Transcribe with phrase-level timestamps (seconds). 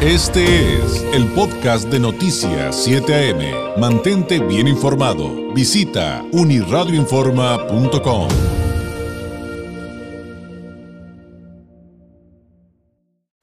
[0.00, 3.80] Este es el podcast de Noticias 7 AM.
[3.80, 5.52] Mantente bien informado.
[5.52, 8.28] Visita uniradioinforma.com.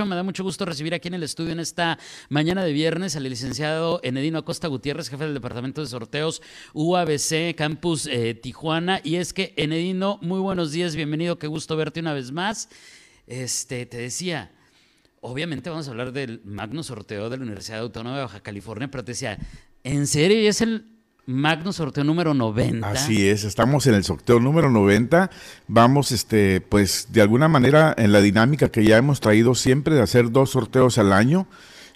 [0.08, 2.00] Me da mucho gusto recibir aquí en el estudio en esta
[2.30, 6.42] mañana de viernes al licenciado Enedino Acosta Gutiérrez, jefe del Departamento de Sorteos
[6.74, 9.02] UABC Campus eh, Tijuana.
[9.04, 12.70] Y es que, Enedino, muy buenos días, bienvenido, qué gusto verte una vez más.
[13.28, 14.54] Este, te decía,
[15.26, 19.04] obviamente vamos a hablar del magno sorteo de la Universidad Autónoma de Baja California, pero
[19.04, 19.38] te decía,
[19.84, 20.96] ¿en serio es el
[21.28, 22.88] Magno sorteo número 90.
[22.88, 25.32] Así es, estamos en el sorteo número 90.
[25.68, 30.04] Vamos, este, pues, de alguna manera en la dinámica que ya hemos traído siempre de
[30.04, 31.48] hacer dos sorteos al año.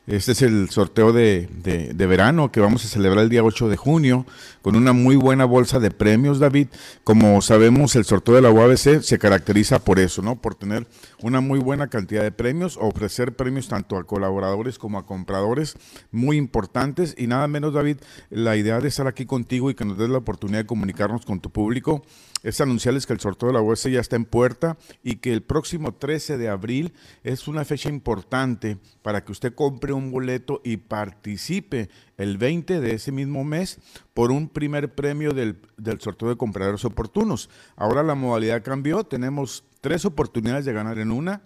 [0.10, 3.78] Este es el sorteo de, de, verano que vamos a celebrar el día 8 de
[3.78, 4.26] junio
[4.64, 6.70] con una muy buena bolsa de premios, David.
[7.04, 10.42] Como sabemos, el sorteo de la UABC se caracteriza por eso, ¿no?
[10.42, 10.88] Por tener
[11.22, 15.78] una muy buena cantidad de premios, ofrecer premios tanto a colaboradores como a compradores
[16.12, 17.14] muy importantes.
[17.16, 17.98] Y nada menos, David,
[18.32, 21.40] la idea de estar aquí contigo y que nos des la oportunidad de comunicarnos con
[21.40, 22.04] tu público
[22.42, 25.44] es anunciarles que el sorteo de la UABC ya está en puerta y que el
[25.44, 26.94] próximo 13 de abril
[27.24, 32.94] es una fecha importante para que usted compre un boleto y participe el 20 de
[32.94, 33.80] ese mismo mes
[34.14, 37.50] por un primer premio del, del sorteo de compradores oportunos.
[37.76, 41.42] Ahora la modalidad cambió, tenemos tres oportunidades de ganar en una.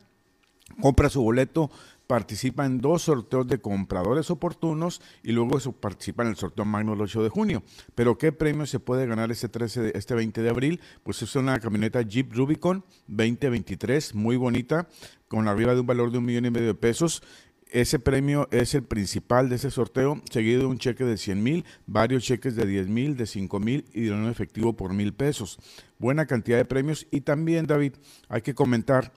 [0.79, 1.69] Compra su boleto
[2.07, 6.93] participa en dos sorteos de compradores oportunos y luego eso participa en el sorteo magno
[6.93, 7.63] el 8 de junio.
[7.95, 10.81] Pero ¿qué premio se puede ganar este, 13 este 20 de abril?
[11.03, 14.87] Pues es una camioneta Jeep Rubicon 2023, muy bonita,
[15.27, 17.23] con arriba de un valor de un millón y medio de pesos.
[17.73, 21.65] Ese premio es el principal de ese sorteo, seguido de un cheque de 100 mil,
[21.87, 25.57] varios cheques de 10 mil, de 5 mil y un efectivo por mil pesos.
[25.97, 27.93] Buena cantidad de premios y también, David,
[28.29, 29.11] hay que comentar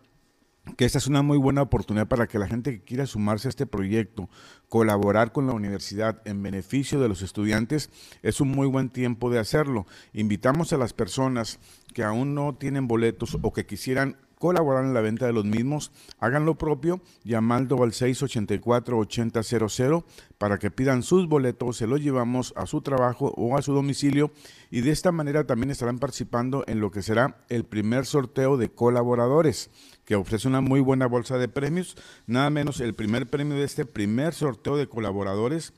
[0.78, 3.50] que esta es una muy buena oportunidad para que la gente que quiera sumarse a
[3.50, 4.30] este proyecto,
[4.70, 7.90] colaborar con la universidad en beneficio de los estudiantes,
[8.22, 9.86] es un muy buen tiempo de hacerlo.
[10.14, 11.58] Invitamos a las personas
[11.92, 15.90] que aún no tienen boletos o que quisieran colaborar en la venta de los mismos,
[16.18, 20.04] hagan lo propio llamando al 684-8000
[20.38, 24.32] para que pidan sus boletos, se los llevamos a su trabajo o a su domicilio
[24.70, 28.70] y de esta manera también estarán participando en lo que será el primer sorteo de
[28.70, 29.70] colaboradores
[30.04, 31.96] que ofrece una muy buena bolsa de premios.
[32.26, 35.72] Nada menos el primer premio de este primer sorteo de colaboradores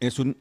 [0.00, 0.36] es un,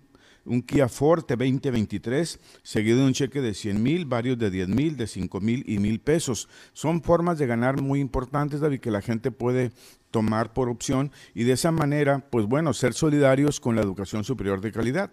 [0.45, 4.97] un Kia Forte 2023, seguido de un cheque de 100 mil, varios de 10 mil,
[4.97, 6.49] de 5 mil y mil pesos.
[6.73, 9.71] Son formas de ganar muy importantes, David, que la gente puede
[10.09, 14.61] tomar por opción y de esa manera, pues bueno, ser solidarios con la educación superior
[14.61, 15.11] de calidad.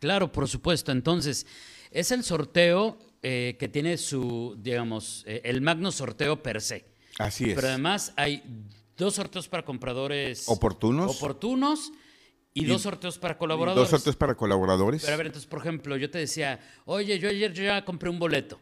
[0.00, 0.92] Claro, por supuesto.
[0.92, 1.46] Entonces,
[1.90, 6.84] es el sorteo eh, que tiene su, digamos, eh, el magno sorteo per se.
[7.18, 7.54] Así es.
[7.56, 8.42] Pero además hay
[8.96, 11.16] dos sorteos para compradores oportunos.
[11.16, 11.92] Oportunos
[12.62, 13.90] y, dos sorteos para colaboradores.
[13.90, 15.02] Dos sorteos para colaboradores.
[15.02, 18.18] Pero a ver, entonces, por ejemplo, yo te decía, oye, yo ayer ya compré un
[18.18, 18.60] boleto.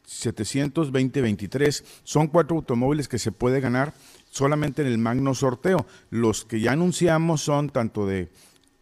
[0.06, 1.82] 720-23.
[2.04, 3.94] Son cuatro automóviles que se puede ganar
[4.28, 5.86] solamente en el magno sorteo.
[6.10, 8.28] Los que ya anunciamos son tanto de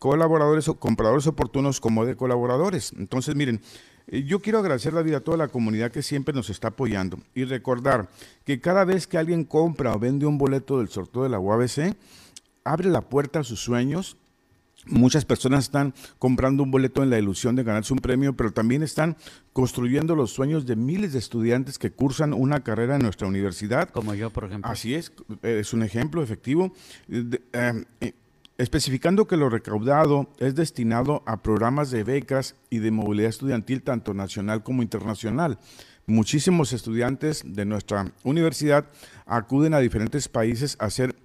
[0.01, 2.93] colaboradores o compradores oportunos como de colaboradores.
[2.99, 3.61] Entonces, miren,
[4.09, 7.19] eh, yo quiero agradecer la vida a toda la comunidad que siempre nos está apoyando
[7.35, 8.09] y recordar
[8.45, 11.97] que cada vez que alguien compra o vende un boleto del sorteo de la UABC,
[12.65, 14.17] abre la puerta a sus sueños
[14.87, 18.83] Muchas personas están comprando un boleto en la ilusión de ganarse un premio, pero también
[18.83, 19.17] están
[19.53, 23.91] construyendo los sueños de miles de estudiantes que cursan una carrera en nuestra universidad.
[23.91, 24.71] Como yo, por ejemplo.
[24.71, 25.13] Así es,
[25.43, 26.73] es un ejemplo efectivo.
[27.11, 27.85] Eh,
[28.61, 34.13] especificando que lo recaudado es destinado a programas de becas y de movilidad estudiantil tanto
[34.13, 35.59] nacional como internacional.
[36.07, 38.85] Muchísimos estudiantes de nuestra universidad
[39.25, 41.17] acuden a diferentes países a hacer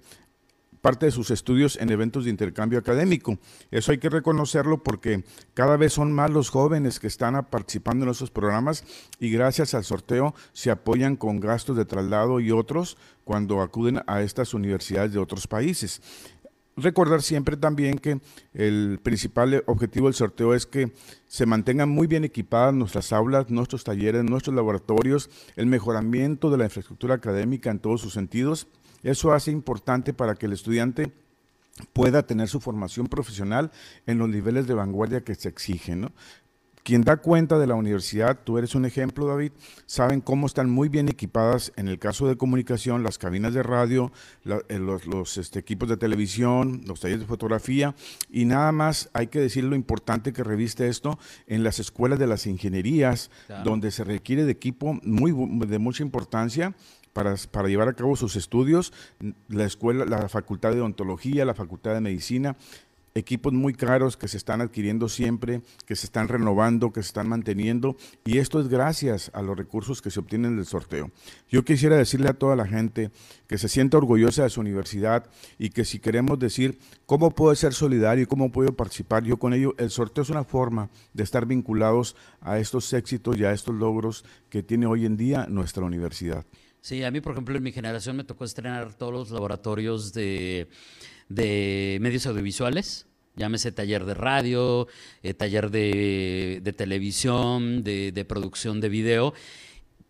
[0.86, 3.38] parte de sus estudios en eventos de intercambio académico.
[3.72, 8.12] Eso hay que reconocerlo porque cada vez son más los jóvenes que están participando en
[8.12, 8.84] esos programas
[9.18, 14.22] y gracias al sorteo se apoyan con gastos de traslado y otros cuando acuden a
[14.22, 16.00] estas universidades de otros países.
[16.76, 18.20] Recordar siempre también que
[18.52, 20.92] el principal objetivo del sorteo es que
[21.26, 26.64] se mantengan muy bien equipadas nuestras aulas, nuestros talleres, nuestros laboratorios, el mejoramiento de la
[26.64, 28.68] infraestructura académica en todos sus sentidos
[29.06, 31.12] eso hace importante para que el estudiante
[31.92, 33.70] pueda tener su formación profesional
[34.06, 36.10] en los niveles de vanguardia que se exigen.
[36.86, 39.50] Quien da cuenta de la universidad, tú eres un ejemplo, David,
[39.86, 44.12] saben cómo están muy bien equipadas en el caso de comunicación, las cabinas de radio,
[44.44, 47.96] eh, los, este, equipos de televisión, los talleres de fotografía,
[48.30, 51.18] y nada más hay que decir lo importante que reviste esto
[51.48, 53.32] en las escuelas de las ingenierías,
[53.64, 55.32] donde se requiere de equipo muy,
[55.66, 56.72] de mucha importancia
[57.12, 57.34] para,
[57.66, 58.92] llevar a cabo sus estudios,
[59.48, 62.54] la escuela, la facultad de odontología, la facultad de medicina,
[63.16, 67.28] equipos muy caros que se están adquiriendo siempre, que se están renovando, que se están
[67.28, 67.96] manteniendo,
[68.26, 71.10] y esto es gracias a los recursos que se obtienen del sorteo.
[71.48, 73.10] Yo quisiera decirle a toda la gente
[73.46, 77.72] que se sienta orgullosa de su universidad y que si queremos decir cómo puedo ser
[77.72, 81.46] solidario y cómo puedo participar yo con ello, el sorteo es una forma de estar
[81.46, 86.44] vinculados a estos éxitos y a estos logros que tiene hoy en día nuestra universidad.
[86.82, 90.68] Sí, a mí, por ejemplo, en mi generación me tocó estrenar todos los laboratorios de,
[91.28, 93.06] medios audiovisuales.
[93.36, 94.88] Llámese taller de radio,
[95.22, 99.34] eh, taller de, televisión, de, producción de video.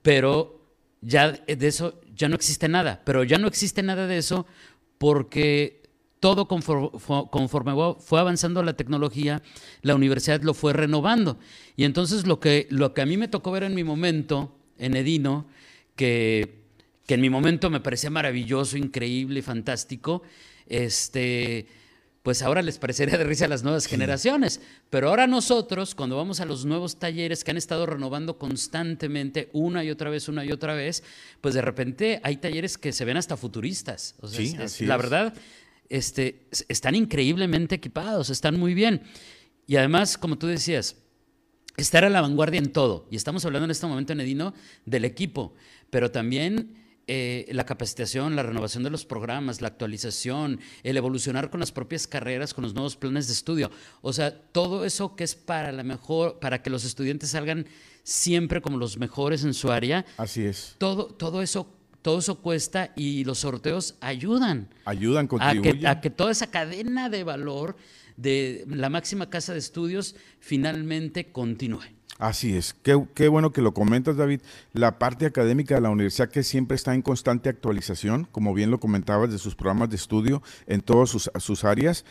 [0.03, 0.61] Pero
[1.01, 3.03] ya de eso ya no existe nada.
[3.05, 4.47] Pero ya no existe nada de eso
[4.99, 5.83] porque
[6.21, 6.91] todo conforme,
[7.31, 9.43] conforme, fue avanzando la tecnología,
[9.83, 11.39] la universidad lo fue renovando.
[11.77, 14.97] Y entonces lo que, lo que a mí me tocó ver en mi momento, en
[14.97, 15.47] Edino,
[15.95, 16.66] que
[17.07, 20.23] que en mi momento me parecía maravilloso, increíble, fantástico,
[20.67, 21.67] este,
[22.23, 24.61] pues ahora les parecería de risa a las nuevas generaciones.
[24.91, 29.85] Pero ahora nosotros, cuando vamos a los nuevos talleres que han estado renovando constantemente una
[29.85, 31.05] y otra vez, una y otra vez,
[31.41, 34.17] pues de repente hay talleres que se ven hasta futuristas.
[34.21, 35.35] O sea, la verdad,
[35.89, 39.03] este, están increíblemente equipados, están muy bien.
[39.69, 40.97] Y además, como tú decías,
[41.77, 43.07] estar a la vanguardia en todo.
[43.13, 44.53] Y estamos hablando en este momento en Edino
[44.85, 45.55] del equipo,
[45.91, 51.61] pero también eh, la capacitación, la renovación de los programas, la actualización, el evolucionar con
[51.61, 53.71] las propias carreras, con los nuevos planes de estudio.
[54.03, 57.67] O sea, todo eso que es para la mejor, para que los estudiantes salgan
[58.03, 60.05] siempre como los mejores en su área.
[60.17, 60.75] Así es.
[60.79, 61.73] Todo, todo eso
[62.03, 64.69] todo eso cuesta y los sorteos ayudan.
[64.85, 65.89] Ayudan, contribuyen.
[65.89, 67.77] a que toda esa cadena de valor
[68.17, 71.83] de la máxima casa de estudios finalmente continúe.
[72.19, 74.41] Así es, qué, bueno que lo comentas David.
[74.73, 78.81] La parte académica de la universidad que siempre está en constante actualización, como bien lo
[78.81, 82.05] comentabas, de sus programas de estudio en todas sus, sus áreas,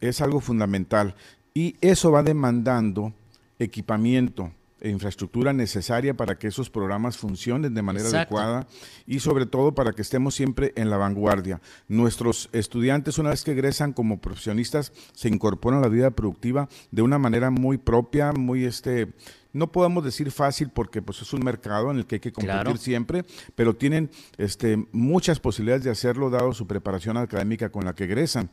[0.00, 1.14] es algo fundamental.
[1.52, 3.12] Y eso va demandando
[3.58, 8.66] equipamiento, e infraestructura necesaria para que esos programas funcionen de manera adecuada
[9.06, 11.60] y sobre todo para que estemos siempre en la vanguardia.
[11.88, 17.02] Nuestros estudiantes una vez que egresan como profesionistas se incorporan a la vida productiva de
[17.02, 19.12] una manera muy propia, muy este
[19.52, 22.78] no podemos decir fácil porque pues es un mercado en el que hay que competir
[22.78, 28.04] siempre, pero tienen este, muchas posibilidades de hacerlo dado su preparación académica con la que
[28.04, 28.50] egresan.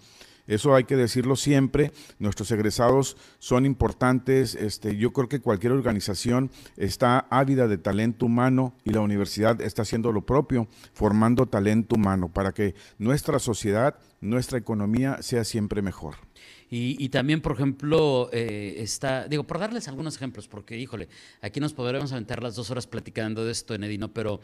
[0.47, 1.91] Eso hay que decirlo siempre.
[2.19, 4.55] Nuestros egresados son importantes.
[4.55, 9.81] Este, yo creo que cualquier organización está ávida de talento humano y la universidad está
[9.81, 16.15] haciendo lo propio, formando talento humano para que nuestra sociedad, nuestra economía sea siempre mejor.
[16.69, 21.07] Y, también, por ejemplo, eh, está, digo, por darles algunos ejemplos, porque, híjole,
[21.41, 24.41] aquí nos podremos aventar las dos horas platicando de esto, Enedino, pero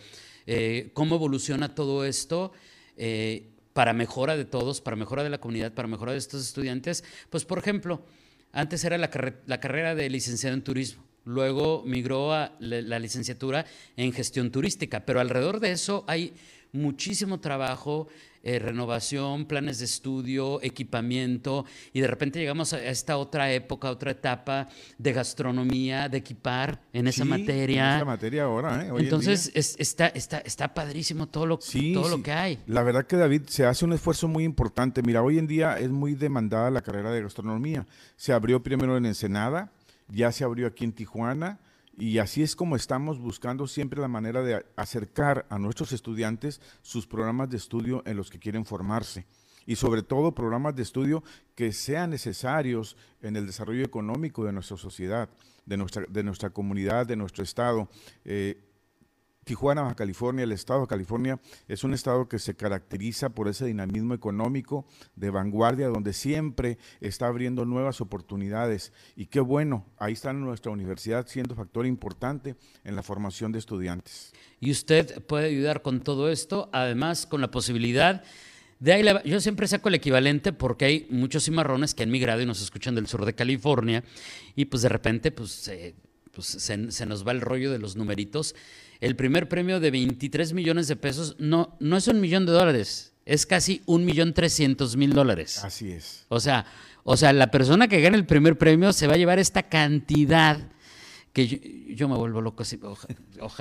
[0.47, 2.53] eh, cómo evoluciona todo esto.
[2.95, 7.03] Eh, para mejora de todos, para mejora de la comunidad, para mejora de estos estudiantes.
[7.29, 8.05] Pues, por ejemplo,
[8.51, 13.65] antes era la, carrera de licenciado en turismo, luego migró a la licenciatura
[13.97, 16.33] en gestión turística, pero alrededor de eso hay
[16.71, 18.07] muchísimo trabajo
[18.43, 24.11] eh, renovación, planes de estudio, equipamiento, y de repente llegamos a esta otra época, otra
[24.11, 27.91] etapa de gastronomía, de equipar en esa materia.
[27.91, 28.91] En esa materia ahora, ¿eh?
[28.97, 32.59] Entonces está, está, está padrísimo todo, lo, todo lo que hay.
[32.67, 35.01] La verdad que David se hace un esfuerzo muy importante.
[35.01, 37.87] Mira, hoy en día es muy demandada la carrera de gastronomía.
[38.17, 39.71] Se abrió primero en Ensenada,
[40.09, 41.59] ya se abrió aquí en Tijuana
[41.97, 47.05] y así es como estamos buscando siempre la manera de acercar a nuestros estudiantes sus
[47.05, 49.25] programas de estudio en los que quieren formarse.
[49.65, 51.23] y sobre todo programas de estudio
[51.55, 55.29] que sean necesarios en el desarrollo económico de nuestra sociedad,
[55.65, 57.87] de nuestra, de nuestra comunidad, de nuestro estado.
[58.25, 58.72] Eh,
[59.43, 63.65] Tijuana, Baja California, el estado de California es un estado que se caracteriza por ese
[63.65, 64.85] dinamismo económico
[65.15, 68.93] de vanguardia, donde siempre está abriendo nuevas oportunidades.
[69.15, 74.33] Y qué bueno, ahí está nuestra universidad siendo factor importante en la formación de estudiantes.
[74.59, 78.23] Y usted puede ayudar con todo esto, además con la posibilidad
[78.83, 82.45] de ahí yo siempre saco el equivalente porque hay muchos cimarrones que han migrado y
[82.45, 84.03] nos escuchan del sur de California
[84.57, 85.71] y pues de repente pues,
[86.33, 88.55] pues se, se, nos va el rollo de los numeritos.
[89.03, 93.13] El primer premio de 23 millones de pesos no, no es un millón de dólares,
[93.25, 95.61] es casi un millón trescientos mil dólares.
[95.61, 96.25] Así es.
[96.29, 96.65] O sea,
[97.03, 100.69] o sea, la persona que gane el primer premio se va a llevar esta cantidad
[101.33, 101.47] que
[101.97, 102.63] yo, me vuelvo loco.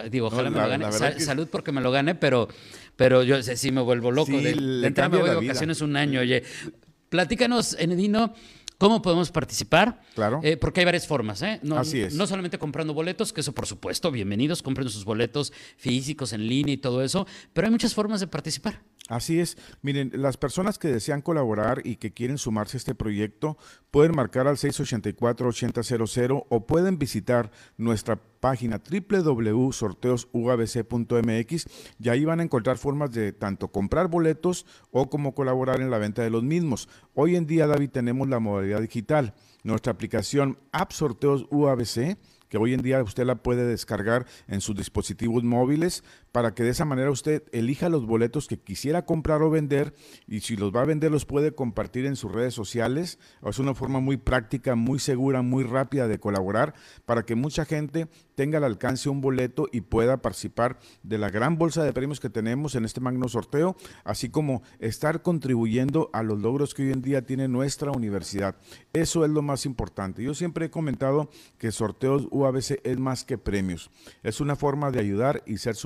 [0.09, 1.19] digo, ojalá me lo gane.
[1.19, 2.47] Salud porque me lo gane, pero,
[2.95, 4.31] pero yo sí me vuelvo loco.
[4.31, 6.21] de, de entrada me voy de vacaciones un año.
[6.21, 6.45] Oye,
[7.09, 8.33] platícanos, Enedino.
[8.83, 10.01] ¿Cómo podemos participar?
[10.17, 10.41] Claro.
[10.43, 11.61] Eh, porque hay varias formas, ¿eh?
[11.63, 12.15] No, Así es.
[12.15, 16.75] No solamente comprando boletos, que eso por supuesto, bienvenidos, compren sus boletos físicos en línea
[16.75, 18.83] y todo eso, pero hay muchas formas de participar.
[19.13, 19.59] Así es.
[19.83, 23.59] Miren, las personas que desean colaborar y que quieren sumarse a este proyecto
[23.91, 31.67] pueden marcar al 684-8000 o pueden visitar nuestra página www.sorteosuabc.mx
[32.01, 35.99] y ahí van a encontrar formas de tanto comprar boletos o como colaborar en la
[35.99, 36.89] venta de los mismos.
[37.13, 39.35] Hoy en día, David, tenemos la modalidad digital.
[39.63, 42.17] Nuestra aplicación App Sorteos UABC
[42.53, 46.71] que hoy en día usted la puede descargar en sus dispositivos móviles para que de
[46.71, 49.95] esa manera usted elija los boletos que quisiera comprar o vender
[50.27, 53.19] y si los va a vender los puede compartir en sus redes sociales.
[53.47, 56.75] Es una forma muy práctica, muy segura, muy rápida de colaborar
[57.05, 61.59] para que mucha gente tenga al alcance un boleto y pueda participar de la gran
[61.59, 66.41] bolsa de premios que tenemos en este magno sorteo, así como estar contribuyendo a los
[66.41, 68.57] logros que hoy en día tiene nuestra universidad.
[68.93, 70.23] Eso es lo más importante.
[70.23, 73.91] Yo siempre he comentado que sorteos UABC es más que premios.
[74.23, 75.77] Es una forma de ayudar y ser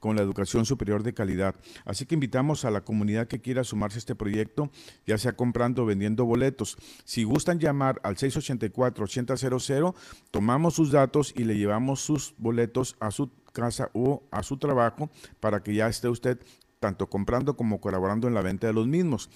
[0.00, 1.54] con la educación superior de calidad.
[1.84, 4.70] Así que invitamos a la comunidad que quiera sumarse a este proyecto,
[5.06, 6.76] ya sea comprando o vendiendo boletos.
[7.04, 9.94] Si gustan llamar al 684-8000,
[10.30, 15.10] tomamos sus datos y le llevamos sus boletos a su casa o a su trabajo
[15.40, 16.38] para que ya esté usted
[16.80, 19.30] tanto comprando como colaborando en la venta de los mismos.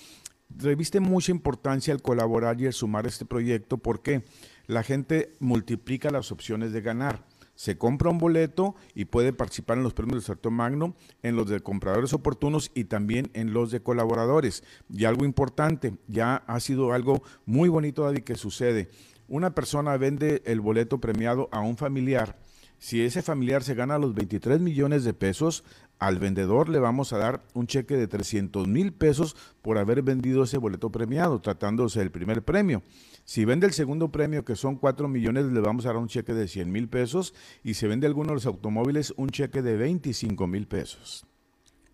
[0.50, 4.24] Reviste mucha importancia el colaborar y el sumar este proyecto porque
[4.66, 7.24] la gente multiplica las opciones de ganar.
[7.58, 11.48] Se compra un boleto y puede participar en los premios del sorteo magno, en los
[11.48, 14.62] de compradores oportunos y también en los de colaboradores.
[14.88, 18.90] Y algo importante, ya ha sido algo muy bonito, David, que sucede
[19.26, 22.38] una persona vende el boleto premiado a un familiar,
[22.78, 25.64] si ese familiar se gana los 23 millones de pesos,
[25.98, 30.44] al vendedor le vamos a dar un cheque de 300 mil pesos por haber vendido
[30.44, 32.82] ese boleto premiado, tratándose del primer premio.
[33.24, 36.32] Si vende el segundo premio, que son 4 millones, le vamos a dar un cheque
[36.32, 37.34] de 100 mil pesos.
[37.62, 41.26] Y si vende alguno de los automóviles, un cheque de 25 mil pesos.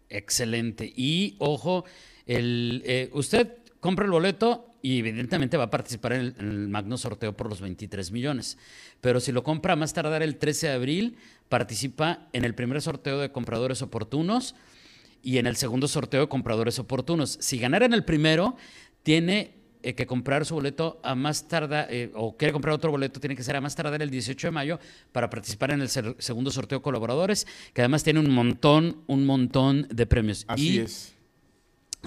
[0.08, 0.92] Excelente.
[0.94, 1.84] Y ojo,
[2.26, 7.48] eh, usted compra el boleto y evidentemente va a participar en el, magno sorteo por
[7.48, 8.58] los 23 millones.
[9.00, 11.16] Pero si lo compra más tardar el 13 de abril,
[11.48, 14.54] participa en el primer sorteo de compradores oportunos
[15.22, 17.38] y en el segundo sorteo de compradores oportunos.
[17.40, 18.56] Si ganara en el primero,
[19.02, 23.20] tiene eh, que comprar su boleto a más tardar, eh, o quiere comprar otro boleto,
[23.20, 24.78] tiene que ser a más tardar el 18 de mayo
[25.12, 29.88] para participar en el segundo sorteo de colaboradores, que además tiene un montón, un montón
[29.90, 30.44] de premios.
[30.46, 31.13] Así es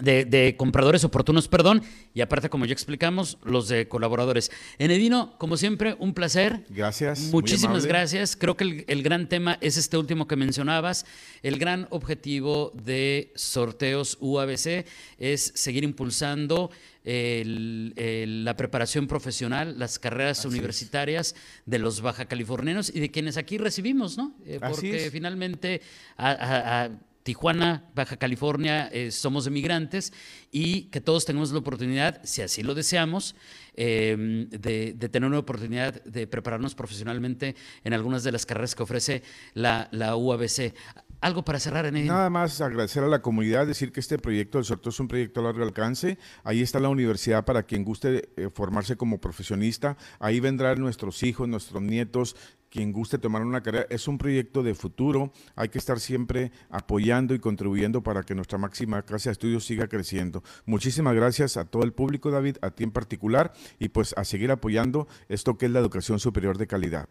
[0.01, 1.81] de, compradores oportunos, perdón,
[2.13, 4.51] y aparte, como ya explicamos, los de colaboradores.
[4.77, 6.65] Enedino, como siempre, un placer.
[6.69, 7.31] Gracias.
[7.31, 8.35] Muchísimas gracias.
[8.35, 11.05] Creo que el, gran tema es este último que mencionabas.
[11.43, 14.85] El gran objetivo de sorteos UABC
[15.17, 16.71] es seguir impulsando
[17.05, 21.35] la preparación profesional, las carreras universitarias
[21.65, 24.35] de los baja californianos y de quienes aquí recibimos, ¿no?
[24.45, 25.81] Eh, porque finalmente
[26.17, 26.89] a
[27.27, 30.13] Tijuana, Baja California, eh, somos emigrantes
[30.49, 33.35] y que todos tengamos la oportunidad, si así lo deseamos,
[33.73, 39.23] em, de, tener una oportunidad de prepararnos profesionalmente en algunas de las carreras que ofrece
[39.53, 40.73] la, UABC.
[41.19, 44.65] Algo para cerrar en Nada más agradecer a la comunidad, decir que este proyecto del
[44.65, 46.19] sorteo es un proyecto a largo alcance.
[46.43, 49.97] Ahí está la universidad para quien guste eh, formarse como profesionista.
[50.19, 52.35] Ahí vendrán nuestros hijos, nuestros nietos,
[52.69, 53.87] quien guste tomar una carrera.
[53.89, 55.31] Es un proyecto de futuro.
[55.55, 59.87] Hay que estar siempre apoyando y contribuyendo para que nuestra máxima casa de estudios siga
[59.87, 60.43] creciendo.
[60.65, 64.51] Muchísimas gracias a todo el público, David, a ti en particular, y pues a seguir
[64.51, 67.09] apoyando esto que es la educación superior de calidad.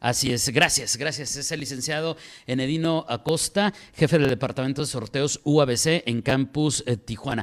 [0.00, 1.36] Así es, gracias, gracias.
[1.36, 7.42] Es el licenciado Enedino Acosta, jefe del Departamento de Sorteos UABC en Campus eh, Tijuana.